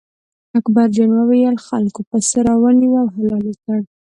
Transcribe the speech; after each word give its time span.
اکبر 0.57 0.87
جان 0.95 1.11
وویل: 1.15 1.55
خلکو 1.67 2.01
پسه 2.09 2.39
را 2.47 2.53
ونیوه 2.61 2.99
او 3.03 3.07
حلال 3.15 3.43
یې 3.49 3.55
کړ. 3.63 3.79